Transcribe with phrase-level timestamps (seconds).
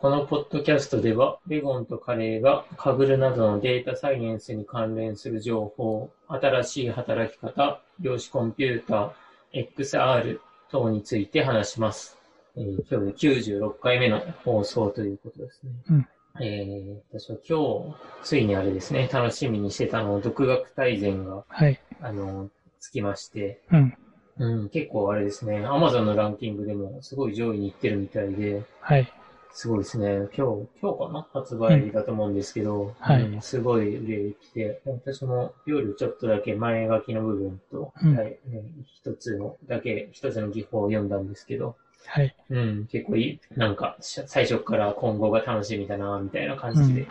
[0.00, 10.40] このポッドキャストでは、レゴンとカレーがカグルなどのデータサイエンスに関連する情報、新しい働き方、量子コンピューター、XR
[10.70, 12.16] 等について話します。
[12.56, 15.70] えー、今日で96回目の放送ということですね。
[15.90, 16.08] うん
[16.40, 21.78] えー、私は今日、ついにあれですね、楽しみにしてたの、独学大全が、はい。
[22.00, 22.48] あの、
[22.78, 23.94] つきまして、うん。
[24.38, 29.12] うん、結構あれですね、アマゾンのランキングでもすごい上位に行ってるみたいで、はい。
[29.52, 30.28] すごいですね。
[30.36, 31.28] 今日、今日かな？
[31.32, 38.38] 発売だと思うんですけど、うん、はい、うん、すごい売れてきて、私も料理ちょっとだけ前書きの部分と、うん、はい、ね、
[38.86, 42.34] 一つのだけ、一つの技法を読んだんですけど、はい。
[42.48, 47.04] うん、結構いい、なんか、最初から今後が楽しみだな、みたいな感じで、う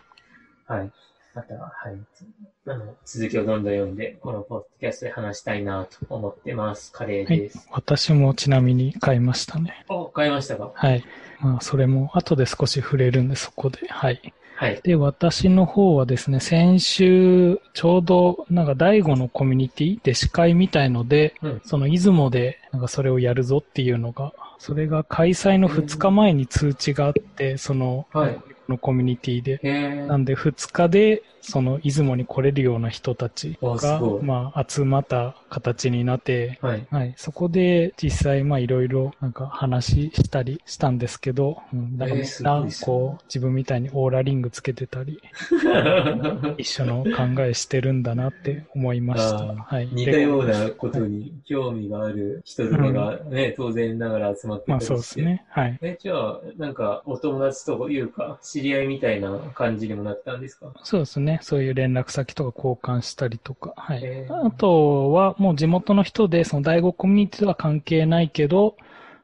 [0.74, 0.92] ん、はい。
[1.40, 1.98] また、はい。
[2.68, 6.92] あの、続きをどんどん読んで、このポッドキャストで話したいなと思ってます。
[6.92, 7.68] カレーです、はい。
[7.72, 9.86] 私もちなみに買いましたね。
[9.88, 10.72] あ、買いましたか？
[10.74, 11.04] はい。
[11.40, 13.88] まあ、それも後で少し触れるんで、そこで。
[13.88, 14.34] はい。
[14.58, 14.82] はい。
[14.84, 28.38] で、私の方はですね、先週、ちょうど、なんか、第5のコミュニティで司会みたいので、うん、その出雲で、なんかそれをやるぞっていうのが、それが開催の2日前に通知があって、その、はい、
[28.70, 29.60] のコミュニティで。
[30.08, 45.22] なんで2日で、その出雲に来れるような人たちが、まあ、集まった形になって、はい、はい、そこで実際、まあ、いろいろなんか話したりしたんですけど、うん、だからみんな、こう、自分みたいにオーラリングつけてたり、
[46.58, 49.38] 一緒の考えしてるんだなって思いました。
[49.46, 54.66] はい、似たようなことに興味がある人とかがね、うん、当然ながら集まって。
[54.68, 55.46] まあ、そうですね。
[55.50, 55.78] はい。
[55.82, 60.74] え、じゃあ、なんか、お友達というか、知り合いみたいな感じにもなったんですか？
[60.84, 61.40] そうですね。
[61.42, 63.74] そういう連絡先とか交換したりとか。
[63.78, 64.04] はい。
[64.30, 68.76] あとは、もう地元の人で、その第五コミュニティとは関係ないけど、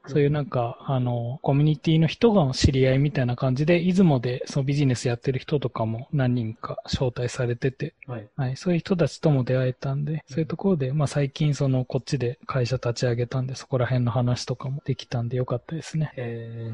[0.07, 8.27] そういうなんか、あの、コミュニティの人が知り合いみたいな感じで、出雲でそのビジネスやってる人とかも何人か招待されてて、はい。
[8.35, 16.13] はい、そういう人たちとも出会えたんで、そういうところで、まあ最近その、こっちで会社立ち上げたんで、そこら辺の話とかもできたんでよかったですね。
[16.17, 16.71] え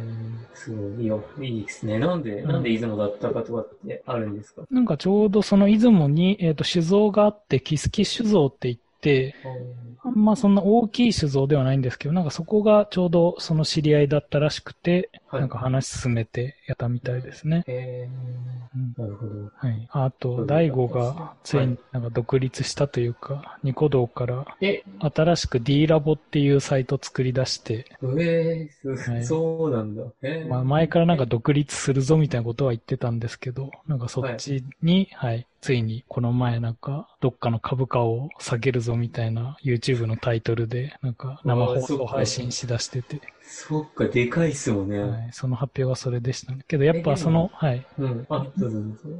[0.53, 1.23] ー、すごいよ。
[1.39, 1.99] いいですね。
[1.99, 8.81] なんで、なんで出雲だったかとかってあるんですか、なんかちょうどその出雲に、えっ、ー、と、酒造があって、キスキ酒造って言って、
[10.03, 17.63] あんまそんな大きい酒造ではないんですけど、なんかそこがちょうどその知り合いだったらしくて、なんか話進めてやったみたいですね。
[17.67, 19.51] へー、なるほど。
[19.55, 19.87] はい。
[19.91, 24.45] あと、大悟がついになんか独立したというか、はい、ニコ動から
[24.99, 27.85] 新しく D ラボっていうサイト作り出して。
[28.19, 30.03] えー、はい、そうなんだ。
[30.47, 43.21] まあ前からなんか独立するぞみたいなことは言ってたんですけど、なんかそっちに、はい、はい、ついにこの前なんかどっかの株価を下げるぞみたいな YouTube のタイトルでなんか生放送配信しだしてて。
[43.43, 44.99] そっか、でかいっすもんね。
[44.99, 46.59] はい、その発表はそれでしたね。
[46.67, 47.85] けどやっぱその、はい。
[47.97, 48.25] うん。
[48.29, 48.45] あ。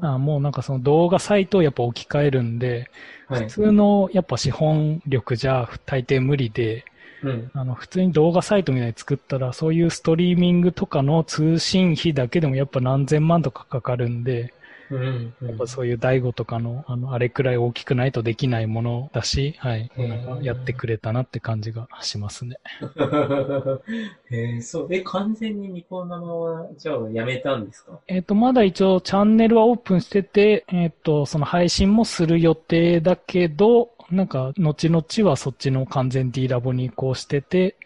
[0.02, 2.90] あもうなんかその動画サイトをやっぱ置き換えるんで、
[3.28, 6.86] はい、普通のやっぱ資本力じゃ大抵無理で、
[7.24, 14.54] うん、あの普通に動画サイトみたいに作ったら、そういうストリーミングとかの通信費だけでもやっぱ何千万とかかかるんで、
[14.92, 19.90] うん、やっぱそういう大悟とかの、あの、あれくらい大きくないとできないものだし、はい。
[19.98, 22.58] なんかやってくれたなって感じがしますね。
[24.30, 24.88] へえ、そう。
[24.92, 28.00] え、完全にニコ生は、じゃあやめたんですか？
[28.08, 37.78] えっ、と、まだ一応チャンネルはオープンしてて、えっ、ー、と、その配信もする予定だけど、なんか、後々はそっちの完全 D ラボに移行してて、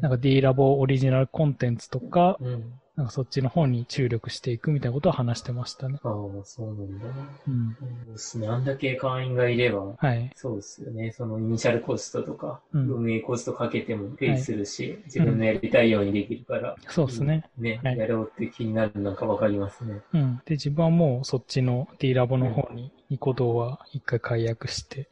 [0.00, 6.00] なんか D ラボオリジナルコンテンツとか、うんなんかそっちの方に注力していくみたいなことは話してましたね。
[6.02, 6.12] ああ、
[6.44, 7.06] そうなんだ。
[7.46, 7.76] うん。
[7.78, 8.48] そうですね。
[8.48, 10.32] あんだけ会員がいれば、はい。
[10.34, 11.12] そうですよね。
[11.12, 17.44] そのイニシャルコストとか、うん、運営コストかけてもペイするし、はい、自分のやりたいようにできるから、うん、そうですね。
[17.56, 20.00] ね、はい、やろうって気になるのかわかりますね。
[20.12, 20.42] うん。
[20.44, 25.06] で、自分はもうそっちの D ラボの方に、ニコ動は一回解約して、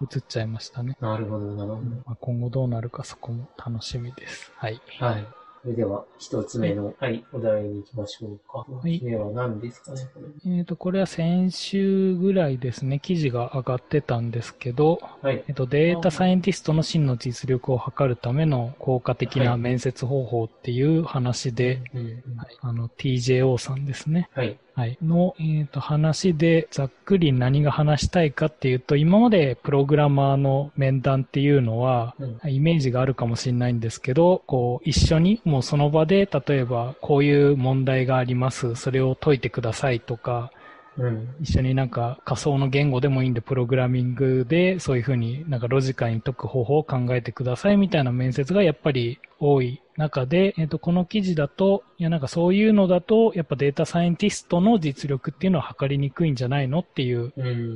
[0.00, 0.96] 移っちゃいましたね。
[1.00, 1.80] なるほど、なるほど。
[2.06, 4.52] まあ、今後どうなるかそこも楽しみです。
[4.54, 4.80] はい。
[5.00, 5.35] はい。
[5.66, 8.58] それでは、一つ目の、はい、お題に行きましょうか。
[8.58, 9.02] はい。
[9.02, 10.58] 目は何ですかね、これ。
[10.58, 15.42] えっ、ー、と、これは先週ぐらいですね、記事が上がってたんですけど、はい。
[15.48, 24.30] えっ、と、データサイエンティストの真の実力を測るための効果的な面接方法っていう話で、はい、あの、TJO さんですね。
[24.34, 24.56] はい。
[24.76, 40.52] はい、の、えー、と話でざっくり何が話したいかっていうと、今までプログラマーの面談っていうのは、うん、イメージがあるかもしれないんですけど、こう、一緒にもうその場で、例えばこういう問題があります、それを解いてくださいとか、
[40.98, 57.32] うん、一緒になんか仮想の言語でもいいんで、プログラミングでそういうふうになんかロジカルに解く方法を考えてくださいみたいな面接がやっぱり多い中で、えっ、と、この記事だと、いや、なんかそういうのだと、やっぱデータサイエンティストの実力っていうのは測りにくいんじゃないのっていう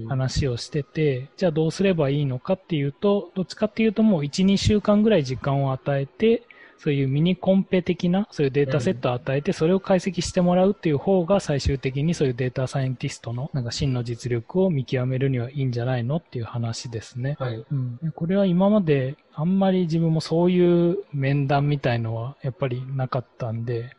[0.09, 6.43] 話をしてて、じゃあどうすればいいのかっていうと、どっちかっていうともう1、2週間ぐらい時間を与えて、
[6.83, 17.37] そういうミニコンペ的な、そういうデータセットを与えて、それを解析してもらうっていう方が最終的にそういうデータサイエンティストのなんか真の実力を見極めるにはいいんじゃないのっていう話ですね。
[17.39, 17.63] はい。
[17.71, 17.99] うん。
[18.15, 23.91] これは今まであんまり自分もそういう面談みたいのはやっぱりなかったんで、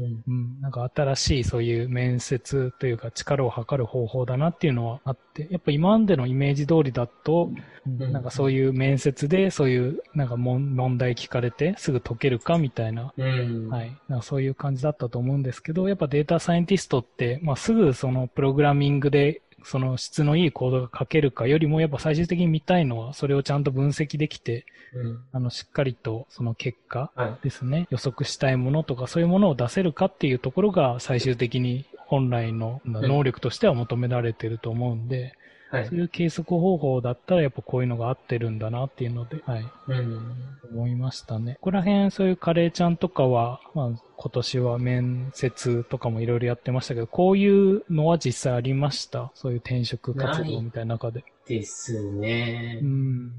[0.00, 7.50] うん、うん、なんか新しいそういう面接というか力を測る方法だなっていうのはあって、やっぱ今までのイメージ通りだと、
[7.86, 27.12] うん、なんかそういう面接でそういうなんか問題聞かれてすぐ解けるかみたいな、うん、はい、なんかそういう感じだったと思うんですけど、やっぱデータサイエンティストって、まあ、すぐそのプログラミングでその質のいいコードが書けるかよりも、やっぱ最終的に見たいのは、それをちゃんと分析できて、うん、あの、しっかりとその結果
[27.42, 35.36] ですね、はい、予測したいものとかそういうものを出せるかっていうところが最終的に本来の能力としては求められてると思うんで、
[35.70, 39.64] はい、そういう計測方法だったらやっぱこういうのが合ってるんだなっていうので、はい。
[39.88, 40.36] うん、
[40.72, 41.54] 思いましたね。
[41.54, 49.30] ここら辺そういうカレーちゃんとかは、まあ今年は面接とかもいろいろやってましたけど、こういうのは実際ありました？
[49.34, 51.24] そういう転職活動みたいな中で。
[51.46, 52.80] ですね。
[52.82, 53.32] うん。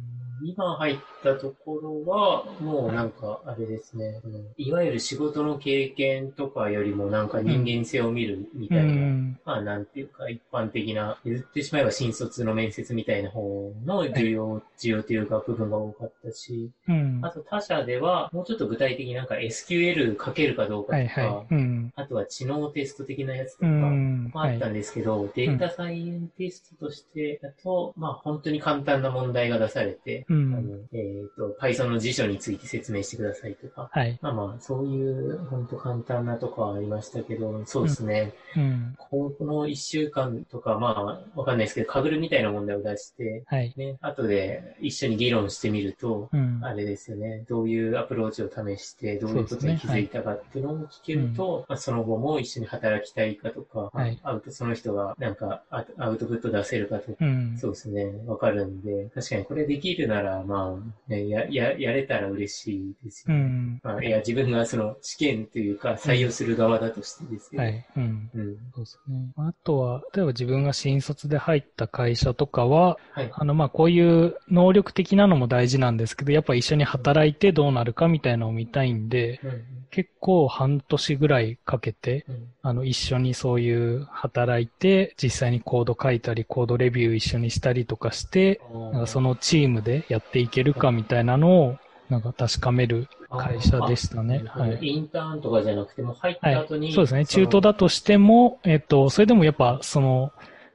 [0.43, 4.21] 今入ったところは、もうなんか、あれですね、
[4.57, 21.55] いわゆる仕事の経験とかよりもなんか人間性を見るみたいな、うん、まあなんていうか一般的な、言ってしまえば新卒の面接みたいな方の需要、はい、需要というか部分が多かったし、うん、あと他社ではもうちょっと具体的になんか SQL 書けるかどうかとか、はいはい。
[21.55, 34.17] うん、あとは知能テスト的なやつとか、あったんですけど、はい、データサイエンティストとしてだと、まあ本当に簡単な問題が出されて、うん、あのえっ、ー、と、Python の辞書について説明してくださいとか、はい。
[34.21, 38.33] まあまあ、そういう、本当簡単なとこはありましたけど、そうですね。
[38.55, 38.95] うん。
[38.97, 43.73] この一週間とか、まあ、わかんないですけど、かぐるみたいな問題を出して、はい。
[43.75, 54.19] ね、後で一緒に議論してみると、うん、あれですよね、どういうアプローチを試して、どういうことに気づいたかっていうのを聞けると、ねはい、まあ、その後も一緒に働きたいかとか、はい。
[54.23, 63.41] アウト、その人がなんかアウトプット出せるかとか、うん、そうですね、わかるんで、確かにこれできるなら、まあ、ね、や、や、やれたら嬉しいですよ、ね。
[63.41, 63.81] うん。
[63.83, 68.03] まあ、いや、自分がその試験というか採用する側だとしてですよ、ね、はい。
[68.03, 68.29] うん。
[68.33, 68.57] うん。
[68.75, 69.31] そうですね。
[69.37, 91.77] あとは、例えば自分が新卒で入った会社とかは、はい、あの、まあ、こういう能力的なのも大事なんですけど、やっぱ一緒に働いてどうなるかみたいなのを見たいんで、うん、結構半年ぐらいかけて、うん、あの、一緒にそういう働いて、実際にコード書いたり、コードレビュー一緒にしたりとかして、なんかそのチームでやっていけるかみたいなのを、
[92.09, 94.43] なんか確かめる会社でしたね。
[94.47, 94.79] はい。
[94.81, 97.25] インターンとかじゃなくても入った後に、はい、そうですね。
[97.25, 100.31] 中途だとしても、えっ、と、それでもやっぱその、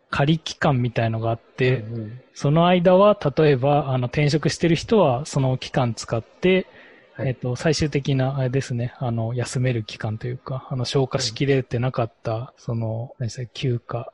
[0.08, 6.66] 仮期間みたいのがあって、うんうん、その間は、例えば、あの、転職してる人は、その期間使って、はい、
[7.18, 14.08] えっ、と、最終的な、あれですね、あの、休める期間というか、あの、消化しきれてなかった、その、何で休暇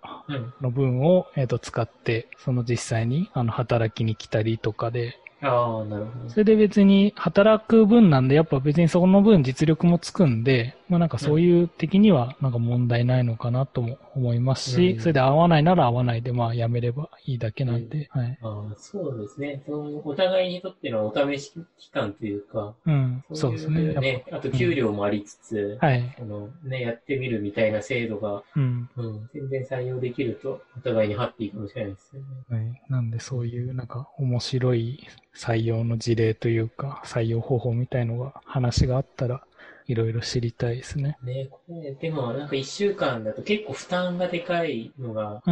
[0.60, 6.28] の分を、えっ、と、使って、その実際に、あの、働きに来たりとかで、ああ、なるほど。
[6.30, 18.38] それで別に働く分なんで、やっぱ別にその分実力もつくんで、まあなんかそういう的にはなんか問題ないのかなとも思いますし、うん、それで合わないなら合わないで、まあやめればいいだけなんで、うん、はい。
[18.40, 19.62] ああ、そうですね。
[19.66, 23.94] そのお互いにとってのお試し期間というか、うん、そうですね。
[23.94, 26.16] ね、あと給料もありつつ、はい。
[26.20, 32.26] あの、ね、やってみるみたいな制度が、うん、うん、全然採用できると、お互いにハッピーかもしれないですよね。
[32.48, 32.82] はい。
[32.88, 39.42] なんでそういうなんか面白い採用の事例というか、採用方法みたいのが話があったら、
[39.86, 41.18] いろいろ知りたいですね。
[41.22, 45.50] ね、これ、でもなんか一週間だと結構負担がでかいのが、です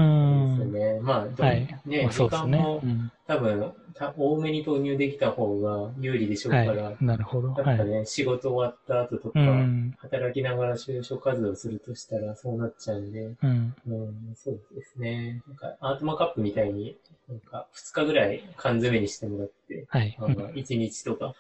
[0.66, 1.00] ね。
[1.00, 2.82] まあ、はい、ね、まあ、時間も、
[3.30, 3.72] 多分、
[4.16, 7.54] 多めに投入できた方が有利でしょうから、はい、なるほど。
[7.54, 15.42] ね、はい、仕事終わった後とか、うん、働きながら就職活動するとしたらそうなっちゃうんで、うん、うん、そうですね。
[15.46, 16.96] なんか、アートマカップみたいに、
[17.28, 20.16] なんか、2日ぐらい缶詰にしてもらって、はい。
[20.18, 21.34] まあ、1日とか、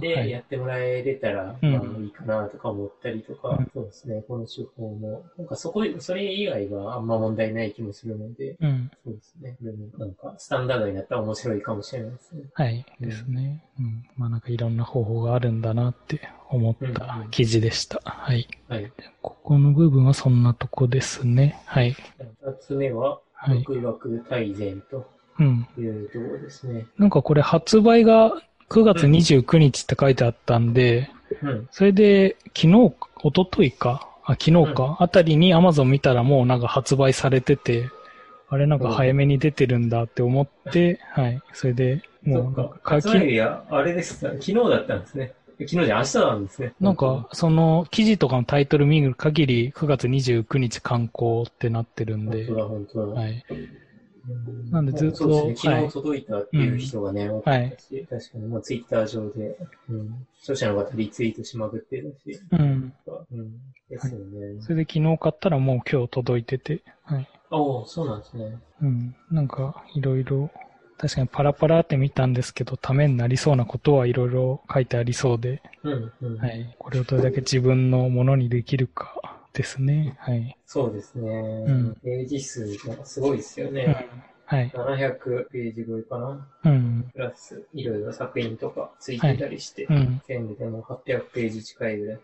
[0.00, 9.56] で、やってもらえれたら、まあいいかなとか思ったりとか、うん、そうですね、この手法も、なんかそこ、それ以外はあんま問題ない気もするので、うん、そうですね。
[9.60, 12.42] でも、なんか、スタンダードになったら面白いかもしれないですね。
[12.54, 13.64] はい、ですね。
[13.78, 14.04] うん。
[14.16, 18.00] まあなんかいろんな方法があるんだなって思った記事でした。
[18.04, 18.48] はい。
[18.68, 18.92] はい。
[19.20, 21.60] ここの部分はそんなとこですね。
[21.66, 21.96] はい。
[22.46, 25.06] あつ目は、独学大全と
[25.78, 26.88] いうところですね、うん。
[26.98, 31.10] なんかこれ発売が9月29日って書いてあったんで、
[31.42, 37.90] うん、それで昨日、一昨日か、あ、昨日か、うん、あたりに Amazon 見たらもうなんか発売されてて、
[38.52, 41.40] あれなんか早めに出てるんだって思って、はい。
[41.54, 44.18] それで、もう、発売日は、あれです。
[44.18, 45.32] 昨日だったんですね。
[45.60, 46.74] 昨日じゃ明日なんですね。
[46.78, 52.44] なんか、その記事とかのタイトル見る限り9月29日観光ってなってるんで。
[52.44, 53.20] 本当だ、本当だ。
[53.22, 53.44] はい。
[54.70, 55.46] なんでずっと。
[55.46, 59.56] ね、昨日届いたっていう人がね、多かったし、確かにもうツイッター上で、
[59.88, 62.38] うん、著者の方リツイートしまくってるし。
[62.50, 62.92] うん。
[63.32, 63.52] うん、
[63.88, 67.26] ですよね、それで昨日買ったらもう今日届いてて、はい。
[67.52, 68.58] おそうなんですね。
[68.80, 69.14] うん。
[69.30, 70.50] なんか、いろいろ、
[70.96, 76.74] 確かにパラパラって見たんですけど、ためになりそうなことはいろいろ書いてありそうで、うんうん、はい。
[76.78, 79.14] これをどれだけ自分のものにできるか
[79.52, 80.16] ですね。
[80.18, 80.56] はい。
[80.64, 81.30] そうですね。
[81.30, 83.84] うん、ページ数がすごいですよね。
[83.84, 84.70] うん、はい。
[84.70, 86.48] 700ページ超えかな。
[86.64, 87.10] うん。
[87.12, 92.20] プラス、いろいろ作品とかついてたりして、はい、うん、全部でも800ページ近いぐらい。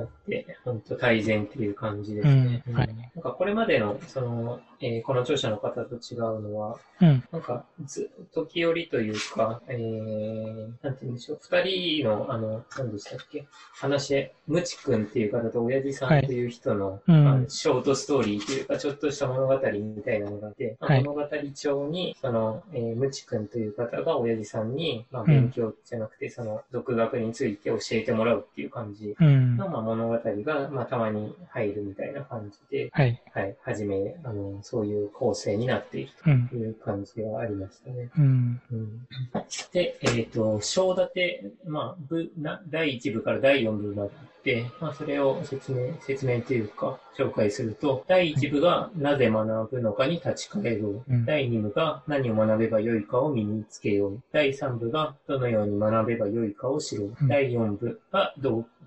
[0.00, 2.62] あって、本当大前っていう感じですね。
[2.68, 2.88] うん、はい。
[3.14, 17.12] なんかこれまでの、その、えー、この著者の方と違うのは、うん、なんか、ず、時折というか、えー、なんて言うんでしょう、二人の、あの、何でしたっけ、話、ムチ君っていう方と親父さんっていう人の、はいう
[17.46, 33.22] ん、ショートストーリーというか、ちょっとした物語みたいなのがあって、はい、物語帳に、その、えー、ムチ君という方が親父さんに、まあ、勉強じゃなくて、その、独学について教えてもらうっていう感じの、まあ、物語が、まあ、たまに入るみたいな感じで、はい。
[33.32, 33.56] はい。
[33.62, 38.10] はじめ、あの、そういう構成になっているという感じがありましたね。
[38.18, 38.60] うん。
[38.70, 39.06] うん、
[39.72, 44.10] で、えっ、ー、と、章立て、まあ、部な、第1部から第4部まで
[44.48, 51.04] て、まあ、それを説明、説明というか、紹介すると、第1部がなぜ学ぶのかに立ち返ろう。
[51.06, 54.22] うん、第2部が何を学べばよいかを身につけよう。
[54.32, 57.16] 第3部がどのように学べばよいかを知ろう。
[57.20, 58.34] うん、第4部が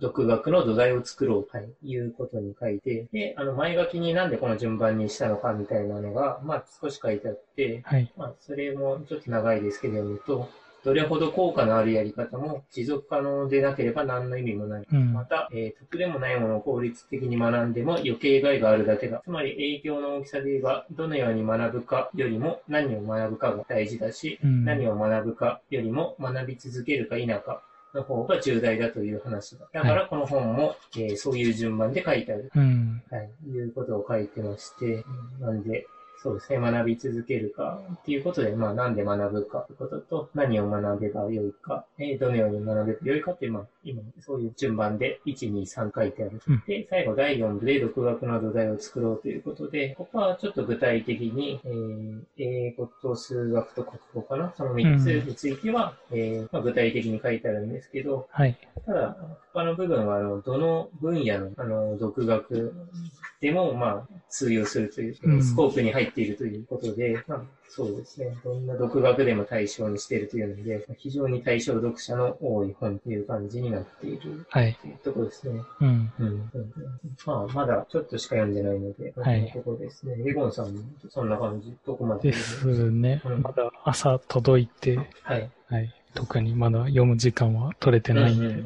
[0.02, 1.48] 独学の土台を作ろう。
[1.48, 2.02] とい。
[2.02, 10.50] うことに書いて、で、あの、前書きになんでこの順番にしたのかみたいなのが、まあ、少し書いてあって、はい、まあ、それもちょっと長いですけど読むと、
[10.84, 14.88] どれほど効果のあるやり方も持続可能でなければ何の意味もない。
[14.92, 19.22] うん、また、えー、得でもないものを効率的に学んでも余計害があるだけだ。
[19.24, 27.62] つまり影響の大きさで言えば、どのように学ぶかよりも何を学ぶかが大事だし、うん、何を学ぶかよりも学び続けるか否か
[27.94, 29.68] の方が重大だという話だ。
[29.72, 32.52] だからこの本も、はい、えー、そういう順番で書いてある。
[32.56, 33.30] うん、はい。
[33.48, 35.04] いうことを書いてまして、
[35.40, 35.88] なんで、
[36.22, 46.40] そうですね、学び続けるかっていうことで、まあ、なんで学ぶかということと、何を学べばよいか、えー、どのように学べばよいかってまあ、今、そういう順番で、1、2、3書いてある。
[46.48, 54.54] うん、で、最後、第4部で独学の土台を作ろうということで、ここはちょっと具体的に、えー、英語と数学と国語かな？
[54.56, 58.56] その3つについては、うん、えー、まあ、具体的に書いてあるんですけど、はい。
[58.86, 59.18] ただ、
[59.54, 62.74] 他の部分は、あの、どの分野の、あの、独学
[63.42, 68.36] でも、まあ、通用するという、スコープに入っているということで、うん、まあ、そうですね。
[68.44, 74.46] どんな独学でも対象にしているというので、非常に対象読者の多い本という感じになっている。
[74.50, 74.78] はい。
[74.82, 75.62] というところですね。
[75.80, 76.12] うん。
[76.20, 76.52] うん。
[77.26, 79.52] まあ、まだちょっとしか読んでないので、はい。
[79.54, 80.16] ところですね。
[80.18, 82.32] レゴンさんもそんな感じ、どこまで？
[82.32, 83.22] ですね。
[83.26, 85.50] うん、まだ朝届いて、はい。
[85.68, 85.96] はい。
[86.14, 88.64] 特にまだ読む時間は取れてないんで。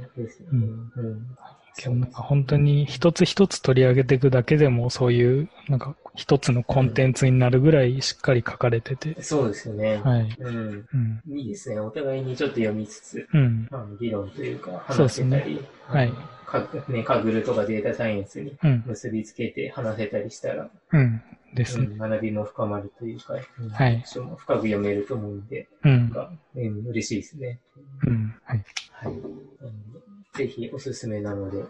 [0.51, 9.21] うん、なんか本当に一つ一つ取り上げていくだけでもそういうなんか一つのコンテンツになるぐらいしっかり書かれてて。
[9.21, 9.97] そうですよね。
[9.97, 10.35] はい。
[10.39, 10.87] うん。
[11.27, 11.79] うん、いいですね。
[11.79, 13.67] お互いにちょっと読みつつ、うん。
[13.69, 16.13] まあ、議論というか話せたり、ね、はい。
[16.45, 21.21] かね、カグルとかデータサイエンスに結びつけて話せたりしたら、うん。
[21.55, 24.03] ですね、うん、学びも深まるというか、うん、はい。
[24.03, 26.13] 深く読めると思うんで、うん。
[26.55, 27.59] うん、嬉しいですね。
[28.05, 28.35] うん。
[28.43, 28.65] はい。
[28.91, 29.13] はい。
[30.37, 31.63] ぜひおすすめなので、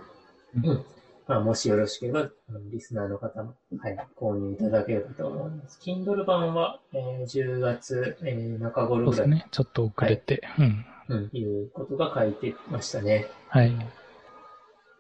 [0.64, 0.86] うん。
[1.28, 2.30] まあ、もしよろしければ、
[2.72, 5.80] リスナーの方も、はい、購入いただければと思います。
[5.82, 9.16] Kindle 版は、えー、10月、えー、中頃ぐらい。
[9.16, 9.48] そうですね。
[9.52, 10.42] ちょっと遅れて。
[10.46, 10.86] はい、うん。
[11.08, 11.38] うん。
[11.38, 13.28] いうことが書いてましたね。
[13.50, 13.76] はい。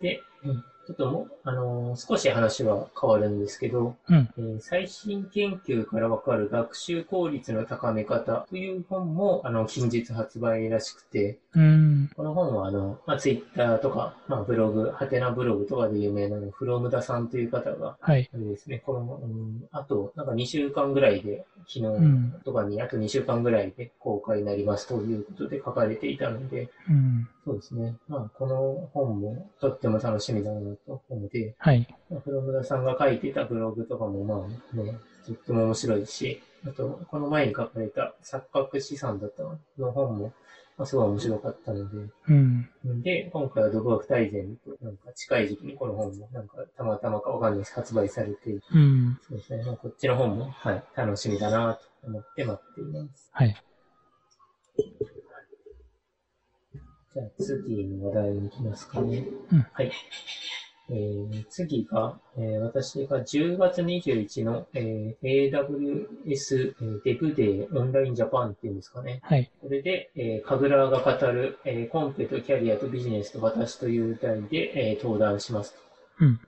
[0.01, 0.63] で、うん。
[0.85, 18.29] ちょっとも、あのー、少し話は変わるんですけど、うん、えー、最新研究からわかる学習効率の高め方という本も、あの、近日発売らしくて、うん、この本は、あの、まあ、ツイッターとか、まあ、ブログ、ハテナブログとかで有名なの、フロムダさんという方が、はい。
[18.31, 27.95] ですね、この、うん、あと、なんか2週間ぐらいで、昨日とかに、あと2週間ぐらいで公開になりますということで書かれていたので、うん、そうですね。
[28.07, 31.87] まあ、この本もとっても楽しみだなと思って、はい。
[32.23, 40.33] フロムダさんが書いてたブログとかもまあね、とっても面白いし、あと、この前に書かれた錯覚資産だったの本も、
[40.77, 42.69] まあ、すごい面白かったので、うん。
[43.01, 49.17] で、今回は独学大全と、なんか近い時期にこの本も、なんかたまたまかわかんないです発売されて、うん。
[49.27, 53.29] そうですね、まあ、こっちの本も、はい、楽しみだなと思って待っています。
[53.31, 53.55] はい。
[57.15, 59.25] じゃあ次の話題に行きますかね。
[59.53, 59.91] うん、はい。
[60.89, 69.19] えー、次が、えー、私が10月21日の、えー、AWS、えー、デブデーオンラインジャパンっていうんですかね。
[69.23, 69.49] はい。
[69.61, 75.79] これで、えー、神楽が語る、えー、コンペとキャリアとビジネスと私という題で、えー、登壇しますと。
[76.21, 76.39] うん。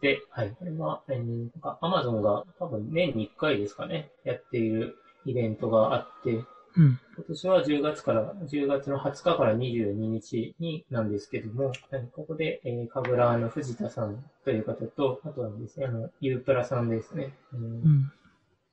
[0.00, 0.50] で、はい。
[0.58, 6.44] これは、えー、なんか Amazon が多分年に1回ですかね、やっているイベントがあって、
[6.76, 11.72] うん、今年は10月から、10月の20日から22日になんですけども、
[12.12, 17.32] ここで、えー、かぐらの藤田さんという方と、あとはですね、あの、ゆうプラさんですね。
[17.54, 18.12] うん。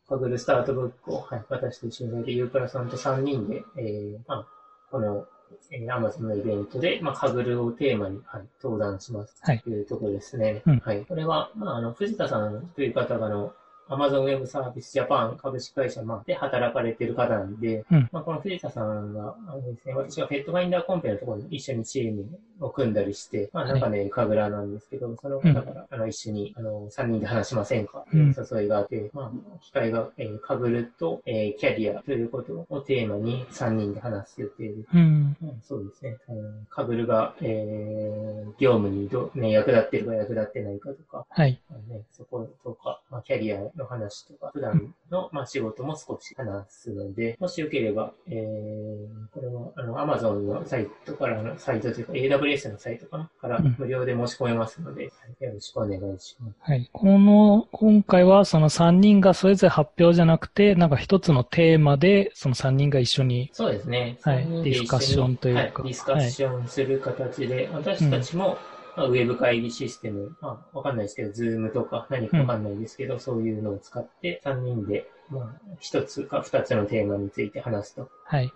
[0.07, 4.47] かぐるスタートブックを、はい、私と一緒にで、ゆうプラさんと3人で、えー、まあ、
[4.91, 5.25] この、
[5.71, 9.41] えー、アマゾンのイベントで、まあ、かぐるをテーマに、はい、登壇します。
[9.63, 10.61] というところですね。
[10.65, 10.81] はい。
[10.83, 11.05] はい。
[11.05, 13.53] これは、まあ、あの、藤田さんという方が、あの、
[13.89, 34.87] Amazon Web Service Japan 株式会社で働かれている方なんで、うん、まあ、この藤田さんが、あのですね、私がペットファインダーコンペのところに一緒にチームを組んだりして、まあ、なんかね、神楽なんですけど、その方から、あの、一緒に、あの、3人で話しませんかという誘いがあって、まあ、機会が、えー、神楽と、えー、キャリアということをテーマに3人で話す予定です。
[34.93, 36.17] うん、そうですね。
[36.29, 41.59] あの、神楽が、えー、業務にど、ね、役立ってるか役立ってないかとか、はい。
[41.89, 56.55] ね、そことか、まあ、キャリアの話とか、普段の、まあ、仕事も少し話すので、もしよければ、えー、これは、あの、Amazon のサイトからの、サイトというか、AWS のサイトかなから無料で申し込めますので、うん、よろしくお願いします。
[56.59, 56.89] はい。
[56.91, 64.17] この、今回はその3人がそれぞれ発表じゃなくて、なんか一つのテーマで、その3人が一緒に、そうですね。
[64.21, 64.45] はい。
[64.45, 65.61] ディスカッションというか。
[65.61, 68.57] はい、ディスカッションする形で、はい、私たちも、
[68.95, 78.09] まあ、ウェブ会議システム、まあ、わかんないですけど、ズームとか何かわかんないですけど、うん、そういうのを使って、3人で、まあ、一つか二つのテーマについて話すと。
[78.25, 78.51] はい。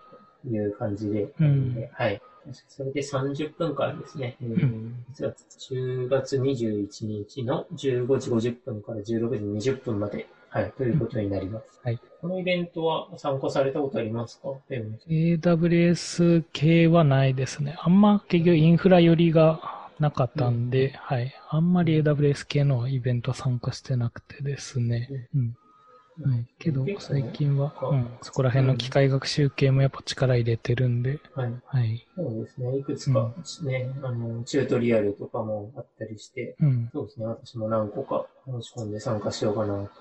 [0.45, 2.21] いう感じで、うん、はい。
[2.67, 4.37] それで30分間ですね。
[4.41, 9.03] うん、実は10月21日の15時50分から16
[9.59, 11.81] 時20分まで、はい、ということになります。
[11.83, 11.99] はい。
[12.21, 17.75] このイベントは参加されたことありますか ?AWS 系はないですね。
[17.81, 21.33] あんま結局インフラ寄りがなかったんで、うん、はい。
[21.49, 25.29] あんまり AWS 系のイベント参加してなくてですね。
[25.35, 25.57] うん。
[26.23, 31.53] はい、けど、最近は、うん、そこら辺の機械学習系もやっぱ力入れてるんで、はい。
[31.65, 32.07] はい。
[32.15, 32.77] そうですね。
[32.77, 33.31] いくつか
[33.63, 37.27] ね、うん、あの、チュートリアルとかもあったりして、うん、そうですね。
[37.27, 39.91] 私も何個か申し込んで参加しようかなと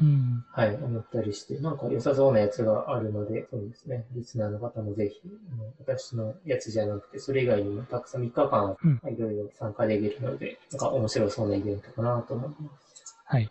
[0.00, 5.22] うん、はい、思ったりして、なんか良さそうなやつがあるので、そうですね、リスナーの方もぜひ、
[5.78, 8.76] 私のやつじゃなくて、それ以外にもたくさん3日間、
[9.10, 13.16] いろいろ参加できるので、なんか面白そうなイベントかなと思います。
[13.24, 13.50] はい。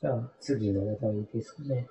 [0.00, 1.88] じゃあ、次の話題ですかね。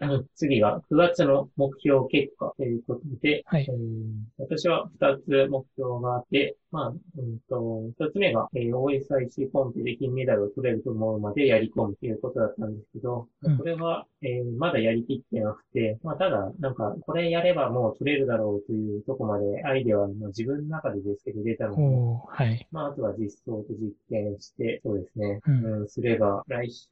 [0.00, 3.66] うん、次が9月の目標結果ということで、はい、
[4.38, 21.82] 私は2つ目標があって、まあ、うんと、一つ目が、えー、OSIC コンペで金メダルを取れると思うまでやり込むということだったんですけど、うん、これは、えー、まだやりきってなくて、まあ、ただ、なんか、これやればもう取れるだろうというとこまでアイデアは自分の中でですけど出たので、
[22.28, 22.68] はい。
[22.70, 26.88] まあ、あとは実装と実験して、そうですね、うん、うん、すれば、来週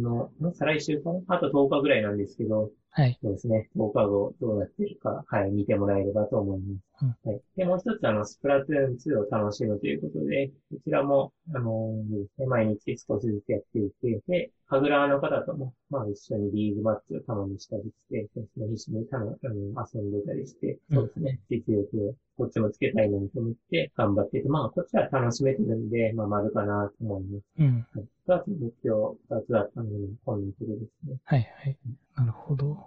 [0.00, 1.20] の、再来週かな？
[1.28, 3.18] あと10日ぐらいなんですけど、はい。
[3.22, 3.68] そうですね。
[3.76, 7.04] 10日後どうなってるか、はい、見てもらえればと思います。
[7.26, 7.42] うん、はい。
[7.54, 27.44] で、もう一つ、あの、スプラトゥーン2を楽しむということで、こちらも、あのー、ね、毎日少しずつやっていて、で、ハグラーの方とも、まあ一緒にリーグマッチをたまにしたりして、ですね、一緒にたの、うん、遊んでたりして、そうですね、実力をこっちもつけたいのにと思って頑張ってて、まあこっちは楽しめてるんで、まあ丸かなと思います。
[27.58, 27.86] うん。
[27.94, 28.04] はい。
[28.26, 28.96] 二つ目標、
[29.28, 31.16] 二つだったので、本日でですね。
[31.24, 31.76] はいはい。
[32.16, 32.86] なるほど。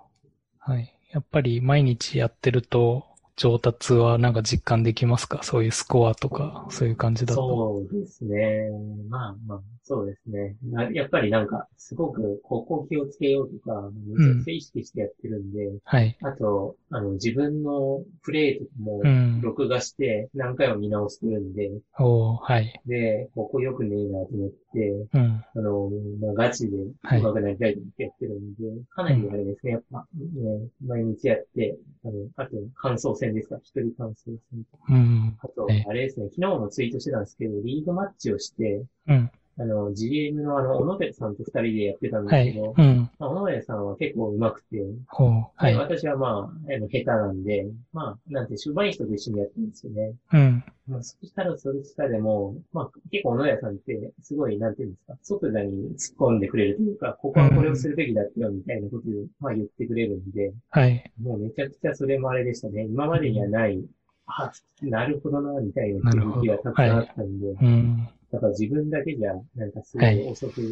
[0.59, 0.95] はい。
[1.11, 5.43] やっぱり毎日やってると、上達はなんか実感できますか？
[5.43, 7.41] そういうスコアとか、そういう感じだと。
[7.41, 8.69] そうですね。
[9.07, 10.55] まあまあ、そうですね。
[10.93, 16.15] やっぱりなんか、すごく、ここ気をつけようとか、めちゃくちゃ意識してやってるんで、うん、はい。
[16.21, 19.01] あと、あの、自分のプレイとかも、
[19.41, 22.79] 録画して何回も見直してるんで、うん、おはい。
[22.85, 25.89] で、ここ良くねえなと思って、うん、あの、
[26.21, 34.65] まあ、ガチで上手くなりたいと思ってやってるんで、はい、かなりあれですね、やっぱ、ね、毎日やって、あの、あと、感想戦然ですか一人完成する。
[34.89, 35.37] うん。
[35.41, 39.31] あと、あれですね、昨日もツイートしてたんですけど、リーグマッチをして、うん。
[39.59, 43.11] あの、GM のあの、小野部さんと二人でやってたんですけど、はい、うん。
[43.19, 44.77] まあ、小野部さんは結構上手くて。
[45.09, 45.75] はい。
[45.75, 50.13] 私はまあ、あの、下手なんで、まあ、なんて、上手い人と一緒にやってるんですよね。
[50.31, 50.63] うん。
[50.87, 61.11] まあ、そしたらそれしたでも、まあ、結構小野部さんって、すごい、なんていうんですか、即座に突っ込んでくれるというか、ここはこれをするべきだったよ、みたいなことを、まあ言ってくれるんで、はい。
[61.21, 62.85] もうめちゃくちゃそれもあれでしたね。
[62.85, 63.83] 今までにはない、
[64.25, 70.67] あ、なるほどな、みたいな気づきがたくさんあったんで、はい、うんだから自分だけじゃ、なんかすごい遅く、は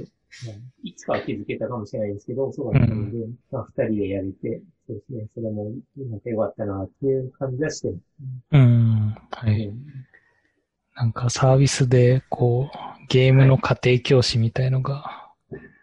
[0.84, 7.94] い、いつかは気づけたかもしれないんですけど、遅かったので、うん、まあ二人でやれて、そうですね、それも、なんか良かったな、っていう感じはして。
[8.52, 9.68] うん、はい。
[9.68, 9.86] うん、
[10.96, 12.78] なんかサービスで、こう、
[13.10, 15.32] ゲームの家庭教師みたいのが、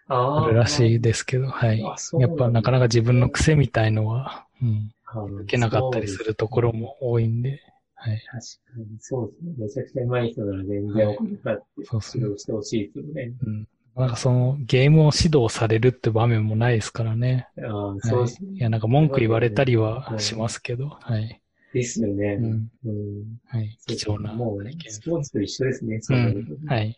[0.07, 1.81] あるらしいですけど、はい。
[1.81, 4.93] やっぱなかなか自分の癖みたいのは、うん、
[5.41, 7.61] 受けなかったりするところも多いんで、
[8.05, 8.19] はい。
[8.19, 8.41] 確か
[8.77, 9.55] に、そうですね。
[9.59, 13.33] めちゃくちゃ上手い人なら全然お金かって指導してほしいですよね。
[13.43, 13.69] うん。
[13.97, 17.49] なんかそのゲームを指導されるって場面もないですからね。
[17.63, 18.59] ああ、そうですね、い。
[18.59, 21.41] や、なんか文句言われたりはしますけど、はい。
[21.73, 22.35] ですよね。
[22.35, 22.71] うん。
[22.85, 23.79] うん、はい。
[23.87, 24.35] 貴重な。
[24.35, 26.97] もう、スポーツと一緒ですね、そういう、はい。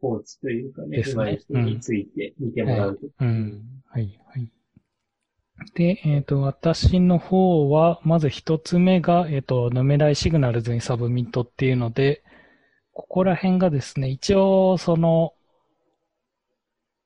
[0.00, 3.06] コーチというかね、上手い人について見てもらうと。
[3.20, 3.62] うん。
[3.86, 4.50] はい、はい。
[5.74, 12.22] で、えっ、ー、と、私の方は、まず一つ目が、えっ、ー、と、 Numerai Signals にサブミットっていうので、
[12.92, 15.32] ここら辺がですね、一応、その、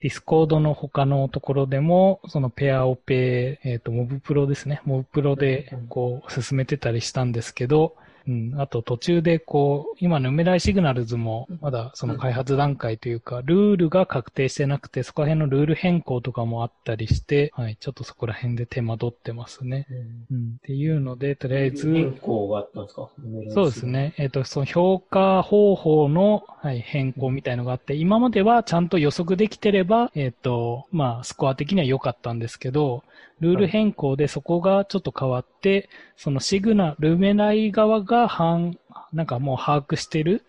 [0.01, 4.83] ディスコードの他のところでも、そのペアオペ、えっ、ー、と、モブプロですね。
[4.85, 19.87] モブプロで、こう、進めてたりしたんですけど、うん、あと途中でこう、今 Numerai Signals もまだその開発段階というか、ルールが確定してなくて、そこら辺のルール変更とかもあったりして、はい、ちょっとそこら辺で手間取ってますね。
[20.31, 23.09] うん、うん、っていうので、とりあえず、変更があったんですか？
[23.51, 24.15] そうですね。
[24.19, 33.03] えっ、ー、と、その評価方法の、はい、変更みたいのがあって、今まではちゃんと予測できてれば、えっ、ー、と、まあ、スコア的には良かったんですけど、
[33.43, 38.79] ルール変更でそこがちょっと変わって、そのシグナル、メライ側が反、
[39.13, 40.45] なんかもう把握してる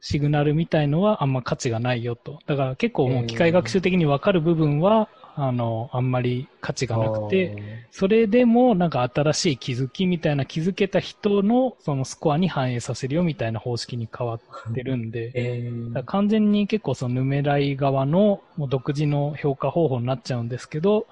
[0.00, 2.38] シグナルみたいのはあんま価値がないよと。
[2.46, 21.06] だから結構もう機械学習的にわかる部分は、あの、あんまり価値がなくて、それでもなんか新しい気づきみたいな気づけた人のそのスコアに反映させるよみたいな方式に変わってるんで、えー、完全に結構そのヌメライ側の独自の評価方法になっちゃうんですけど、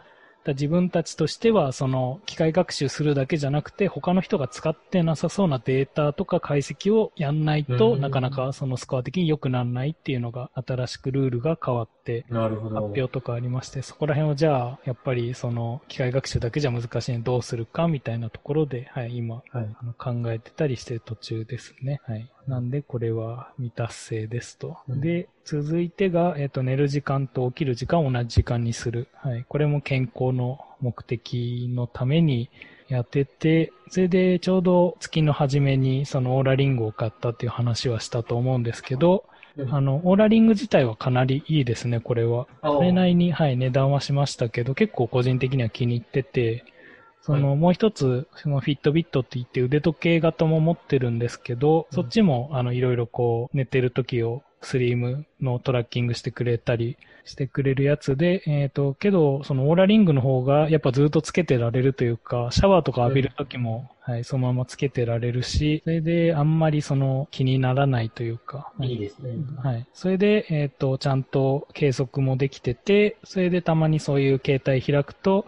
[0.53, 22.01] 自分たちとしては、その、機械学習するだけじゃなくて、他の人が使ってなさそうなデータとか解析をやんないと、なかなかそのスコア的に良くならないっていうのが、新しくルールが変わって、発表とかありまして、そこら辺をじゃあ、やっぱりその、機械学習だけじゃ難しいどうするかみたいなところで、はい、今、はい、あの考えてたりしてる途中ですね。
[22.05, 22.31] はい。
[22.47, 24.79] なんで、これは未達成ですと。
[24.89, 29.09] うん、で、続いてが、えっ、ー、と、寝る時間と起きる時間を同じ時間にする。
[29.15, 29.45] はい。
[29.49, 32.51] これも健康の目的のために
[32.89, 39.25] やってて、それでちょうど月の初めにそのオーラリングを買ったっていう話はしたと思うんですけど、
[39.57, 42.47] うん、あの、オーラリング自体はかなりいいですね、これは。
[42.63, 46.65] それなりに、はい、値段はしましたけど、結構個人的には気に入ってて、
[47.27, 68.73] その、もう一つ、そのフィットビットって言って腕時計型も持ってるんですけど、そっちも、あの、いろいろこう、寝てる時をスリームのトラッキングしてくれたりしてくれるやつで、えっ、ー、と、けど、そのオーラリングの方がやっぱずっとつけてられるというか、シャワーとか浴びる時も、はい、そのままつけてられるし、それであんまりその気にならないというか。
[68.81, 69.33] いいですね。
[69.63, 69.87] はい。
[69.93, 75.47] それで、えっ、ー、と、ちゃんと計測もできてて、それでたまにそういう携帯開くと、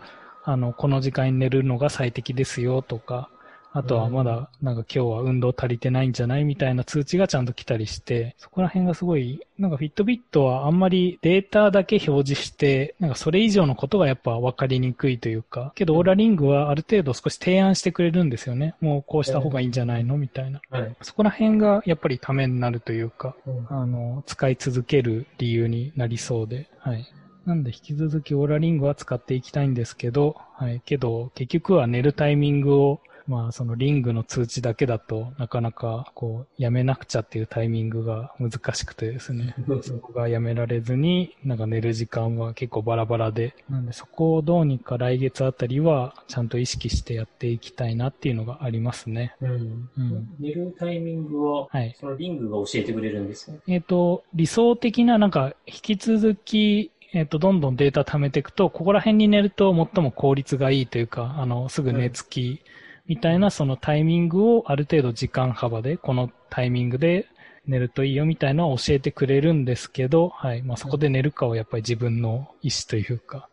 [0.49, 3.29] あの、この時間に寝るのが最適ですよとか、
[3.75, 18.75] あとはまだ、なんか今日は運動足りてないんじゃないみたいな通知がちゃんと来たりして、そこら辺がすごい、なんかフィットビットはあんまりデータだけ表示して、なんかそれ以上のことがやっぱ分かりにくいというか、けどオーラリングはある程度少し提案してくれるんですよね。
[18.81, 20.63] もうこうした方がいいんじゃないのみたいな。
[20.71, 23.37] はい、そこら辺がやっぱりためになるというか、
[23.69, 27.07] あの、使い続ける理由になりそうで、はい。
[27.49, 30.83] なんで引き続きオーラリングは使っていきたいんですけど、はい。
[30.85, 39.55] けど、結局は寝るタイミングを、まあ、そのリングの通知だけだとなかなか、こう、やめなくちゃっていうタイミングが難しくてですね。
[39.81, 43.55] そこがやめられずに、なんか寝る時間は結構バラバラで。
[43.71, 49.35] なんでそこをどうにか来月あたりは、ちゃんと意識してやっていきたいなっていうのがありますね。
[49.41, 49.51] うん。
[49.97, 51.97] うん、寝るタイミングは、はい。
[51.99, 53.59] そのリングが教えてくれるんですか？
[53.67, 62.61] えっ、と、理想的な、なんか、引き続き、えっ、と、どんどんデータ貯めていくと、ここら辺に寝ると最も効率がいいというか、あの、すぐ寝つき
[63.07, 67.27] みたいなそのタイミングをある程度時間幅で、このタイミングで
[67.67, 70.63] 寝るといいよみたいなのを教えてくれるんですけど、はい。
[70.63, 73.49] まあ、そこで寝るかはやっぱり自分の意思というか、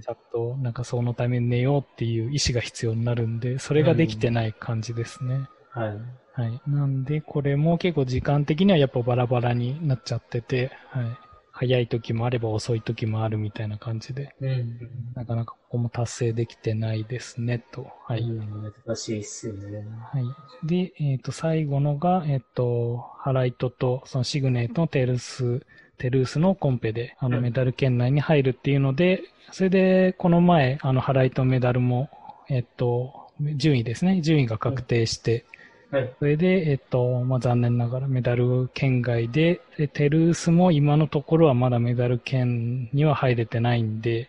[0.00, 5.48] ちゃんとなんかそのために寝ようっていう意思が必要になるんで、それができてない感じですね。
[5.70, 5.98] はい。
[6.32, 6.60] はい。
[6.66, 11.31] なんで、これも結構時間的にはやっぱバラバラになっちゃってて、はい。
[11.62, 14.78] 早い時もあれば遅い時もあるみたいな感じで、うん、
[15.14, 17.86] なかなかここも達成できてないですね、と。
[18.08, 18.22] はい。
[18.22, 19.86] うん、難しいっすよね。
[20.12, 20.24] はい。
[20.66, 25.64] で、えっ、ー、と、最後のが、えっ、ー、と、ハライトと、そのシグネートのテルス、
[25.98, 29.22] テルースのコンペで、あの、メダル圏内に入るっていうので、
[29.52, 32.10] それで、この前、あの、ハライトメダルも、
[32.48, 34.20] えっ、ー、と、順位ですね。
[34.20, 35.44] 順位が確定して、
[35.92, 44.26] はい、それで、えっと、まあ、残念ながらメダル圏外でで、テルースも今のところはまだメダル圏には入れてないんで、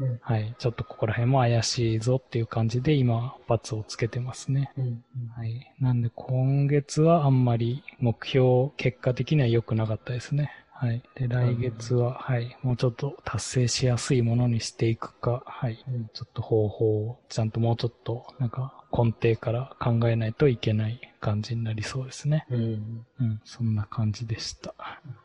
[0.00, 4.70] うん、はい、ちょっとここら辺も怪しいぞっていう感じで今、罰をつけてますね。
[4.76, 5.02] うんうん、
[5.34, 5.74] はい。
[5.80, 10.52] なんで今月はあんまり目標、結果的には良くなかったですね。
[10.80, 11.02] はい。
[11.16, 15.84] で、来月は、はい、もうちょっと達成しやすいものにしていくか、はい。
[16.12, 22.46] ちょっと方法を、ちゃんともうちょっと、なんか、根底から考えないといけない感じになりそうですね。
[22.50, 23.06] うん。
[23.20, 24.74] うん、そんな感じでした。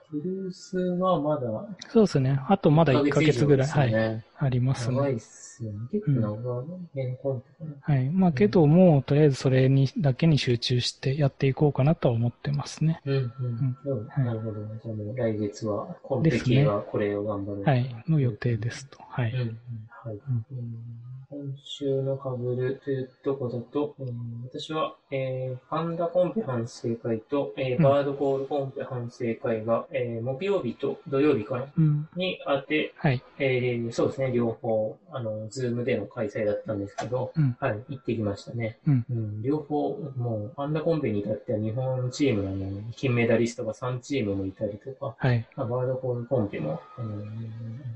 [0.09, 1.47] フルースはまだ、
[1.89, 2.39] そうですね。
[2.47, 4.97] あとまだ1ヶ月ぐらい、ね、はい、ありますね。
[4.97, 5.79] 長いっすよね。
[5.91, 6.65] 結構長。
[7.81, 8.09] はい。
[8.09, 13.01] まあけど、もうとりあえずそれに、だけに集中してやっていこうかなとは思ってますね。
[13.05, 13.77] うん、うん。
[13.85, 14.61] うん、なるほど。
[14.83, 18.03] じゃあもう来月は、コンペ系はこれを頑張る、ね、はい。
[18.07, 18.99] の予定ですと。
[19.09, 19.31] はい。
[19.31, 20.15] うん、はい。
[20.15, 20.73] うん
[21.33, 24.03] 今週のかぶるというとこだと、う。
[24.03, 38.77] ん、私は、えー、パンダコンペ反省会と、えー、バードコールコンペ反省会が、うん、えー、木曜日と土曜日かな、うん、にあって、はい、えー、そうですね、両方、あの、ズームでの開催だったんですけど、うん、はい、行ってきましたね。
[38.87, 47.23] うん、うん、両方、もう、パンダコンペに至っては日本チームの金メダリストが3チームもいたりとか、はい、まあ、バードコールコンペも、あの、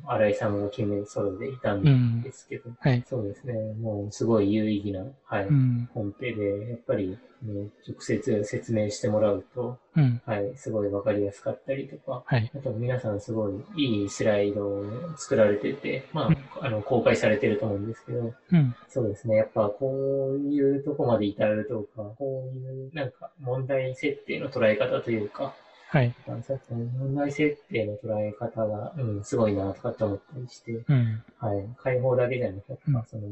[0.07, 2.21] 新井さんが金メダルソロでいたん。
[2.21, 3.53] ですけど、はい、そうですね。
[3.81, 14.85] もうすごい有意義な、はい、うん、本編で、やっぱり、ね、直接説明してもらうと、うん、はい、すごいわかりやすかったりとか、はい、あと皆さんすごいいいスライドを
[15.17, 25.53] 作られてて、まあ、あの、公開されてると思うんですけど、うん、そうですね、やっぱこういうとこまで至るとか、こういうなんか問題設定の捉え方というか、
[25.89, 26.13] はい。
[26.43, 31.69] さっきの問題設定の捉え方が、うん、すごいなとかって思ったりして、うん、はい。
[31.81, 33.23] 解放だけじゃなくて、うん、その、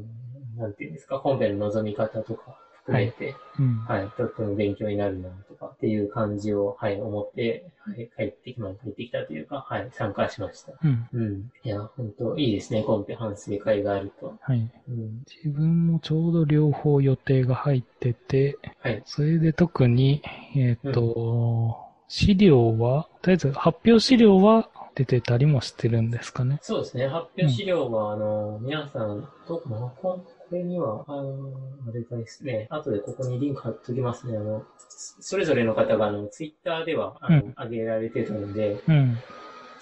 [0.58, 4.10] なんていうんですか、本編の望み方とか含めて、はい、うん、はい。
[4.16, 10.72] とっても勉強になるなとかっていう感じを、はい、思って、はい、帰ってきま、帰ってきたというか、はい、参加しました。
[10.82, 11.10] うん。
[11.12, 11.52] うん。
[11.62, 14.34] いや、本当いいですね、コンペ反省会があると。
[14.40, 14.72] はい。
[14.88, 19.04] うん、自分もちょうど両方予定が入ってて、はい。
[19.06, 20.22] それで特に、
[20.56, 26.60] えっ、ー、と、資料は、とりあえず発表資料は出てたりもしてるんですかね。
[26.62, 27.08] そうですね。
[27.08, 31.52] 発表資料は、うん、あの、皆さん、どこ、これには、あの、
[31.88, 32.68] あれですね。
[32.70, 34.38] 後でここにリンク貼っときますね。
[34.38, 39.18] あの、それぞれの方が、あの、ツイッターでは、あの、うん、上げられてたので、うん、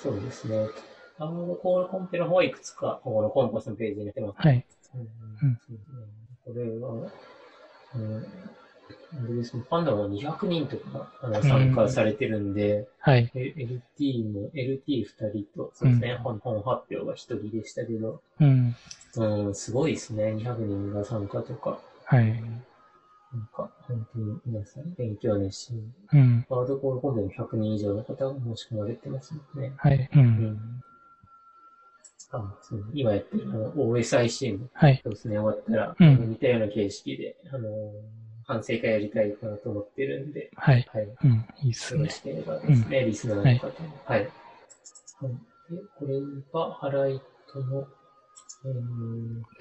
[0.01, 0.67] そうですね。
[1.19, 4.35] あの、コールコンペの方はいくつか、ここのコンパスのページに出てます。
[4.39, 4.65] はい。
[4.95, 5.59] うん、うん、
[6.43, 7.11] これは、
[7.95, 8.25] うん
[9.21, 13.31] あれですね、パンダは200人とかあの参加されてるんで、うん、はい。
[13.33, 18.75] LT も、LT2 人と、そうですね、うん、本発表が1人でしたけど、うん。
[19.15, 21.79] うん、すごいですね、200人が参加とか。
[22.05, 22.31] はい。
[22.31, 25.93] なんか、本当に皆さん勉強熱心。
[26.13, 26.45] うん。
[26.49, 29.73] ワードコール本でも100人以上の方が申し込まれてますもんね。
[29.77, 30.09] はい。
[30.13, 30.21] うん。
[30.21, 30.83] うん
[32.35, 40.51] あそう今やってるあの OSIC も、はい、そうですね、終わったら、うん、似たような形式で、あのー反省会やりたいかなと思ってるんで。
[40.55, 40.87] はい。
[40.93, 41.07] はい。
[41.23, 41.99] うん、いいっすね。
[42.01, 44.01] よろしければですね、うん、リスナーの方も。
[44.05, 44.19] はい。
[44.19, 44.25] はい。
[44.25, 44.29] で、
[45.97, 46.19] これ
[46.53, 47.87] がハライトの、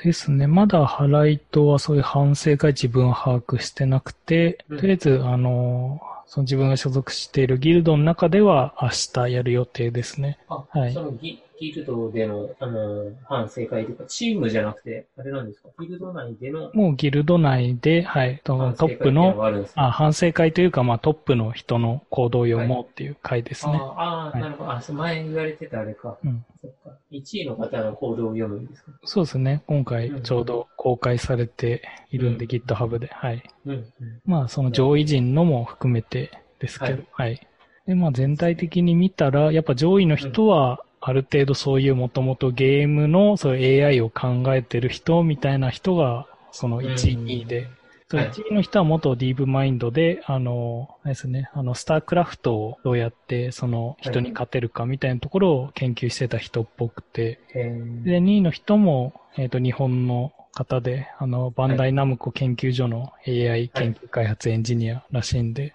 [0.02, 0.46] ですね。
[0.46, 10.38] まだハライトはそういう反省会自分は把握してなくて、うん、とりあえず、あの、その自分が所属しているギルドの中では明日やる予定ですね。
[10.48, 10.94] あ、はい。
[10.94, 15.68] そのギギルドでの、あの、反省会というか、チームじゃなくて、あれなんですか？
[15.80, 19.36] ギルド内でのもうギルド内で、はい、トップの、
[19.76, 23.72] あ反省会というか、まあトップの人の行動を読もうっていう会ですね。
[23.72, 24.72] はい、ああ、はい、なるほど。
[24.72, 26.18] あ、前言われてたあれか。
[26.24, 26.44] うん。
[26.60, 26.90] そっか。
[27.12, 28.92] 1位の方の行動を読むんですか？
[29.04, 29.62] そうですね。
[29.68, 33.06] 今回ちょうど公開されているんで、うん、GitHub で。
[33.06, 33.42] はい。
[33.66, 33.84] うん、うん、
[34.24, 37.30] まあその上位陣のも含めてですけど、はい。
[37.30, 37.46] はい、
[37.86, 47.68] で、まあ全体的に見たら、やっぱ上位の人は、ある程度そういうもともとゲームのそういう AI を考えてる人みたいな人がその1位、2位で
[48.12, 65.74] と、1位の人は元ディープマインドで、あの、ですね、あの、スタークラフトをどうやってその人に勝てるかみたいなところを研究してた人っぽくて、で、2位の人も、えっ、ー、と、日本の方で、あの、バンダイナムコ研究所の AI 研究開発エンジニアらしいんで、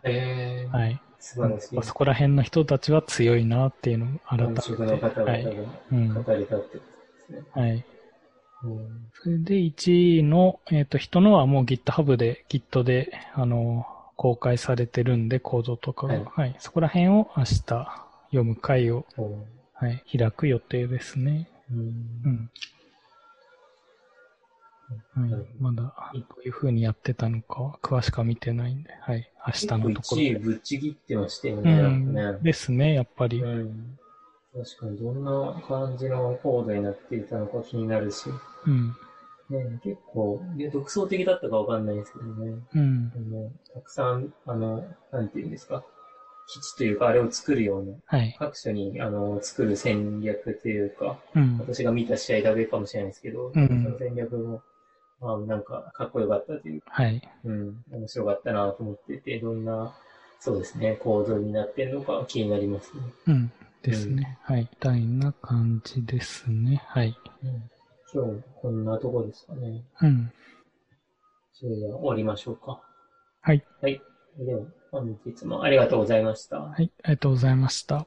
[0.71, 1.01] はい。
[1.19, 1.83] 素晴らしい。
[1.83, 4.71] そこら辺の人たちは強いなっていうのを改めて。
[4.71, 6.81] の方々が語れたってことで
[7.25, 7.41] すね。
[7.51, 7.85] はい。
[9.21, 16.13] それで1位の、えっ、ー、と、人のはもう GitHub で、Git で、あの、公開されてるんで、コードとかが。
[16.13, 16.25] はい。
[16.25, 19.05] はい、そこら辺を明日読む回を、
[19.73, 21.49] はい、開く予定ですね。
[21.71, 21.77] うん。
[21.77, 21.81] う
[22.29, 22.51] ん
[24.89, 30.27] はい、まだ、どういう風にやってたのか詳しくは見てないんで、はい、明日のところで。
[30.29, 31.71] 1位ぶっちぎってましたよね。
[31.71, 31.87] う
[32.39, 33.41] ん、ですね、やっぱり。
[33.41, 33.99] うん
[34.57, 38.29] 確かにどんな感じのコードになっていたのか気になるし。
[38.65, 38.95] うん。
[39.49, 40.41] ね、結構、
[40.73, 42.55] 独創的だったかわかんないですけどね。
[42.73, 43.11] うん。
[43.15, 45.85] あのたくさん、あの、なんていうんですか。
[46.47, 54.61] 基地というか、あれを作るような、はい、各所にあの作る戦略というか、うん、私が見た試合だけかもしれないですけど、うん、その戦略も、ま
[55.21, 59.95] あ、なんかかっこよかったというか、はい、うん、面白かったなと思ってて、どんな、
[60.39, 63.01] そうですね、構造になってるのか気になりますね。
[63.27, 63.51] うん
[63.81, 64.37] ですね。
[64.49, 64.67] うん、はい。
[64.69, 66.83] みたいな感じですね。
[66.87, 67.15] はい。
[67.43, 67.69] うん、
[68.13, 69.83] 今日、こんなとこですかね。
[70.01, 70.31] うん。
[71.53, 72.81] それでは終わりましょうか。
[73.41, 73.65] はい。
[73.81, 74.01] はい。
[74.39, 76.59] では、本日もありがとうございました。
[76.59, 76.91] はい。
[77.03, 78.05] ありがとうございました。